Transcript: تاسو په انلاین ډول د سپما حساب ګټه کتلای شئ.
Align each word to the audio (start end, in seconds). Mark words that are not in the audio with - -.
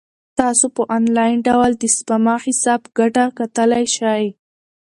تاسو 0.39 0.65
په 0.75 0.83
انلاین 0.97 1.37
ډول 1.47 1.71
د 1.77 1.83
سپما 1.95 2.35
حساب 2.45 2.81
ګټه 2.97 3.25
کتلای 3.37 3.85
شئ. 3.95 4.23